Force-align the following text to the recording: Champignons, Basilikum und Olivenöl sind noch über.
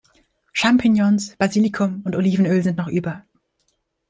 Champignons, 0.51 1.35
Basilikum 1.37 2.01
und 2.05 2.15
Olivenöl 2.15 2.63
sind 2.63 2.75
noch 2.75 2.87
über. 2.87 3.23